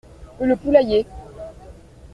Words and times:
Le 0.39 0.55
poulailler. 0.57 1.05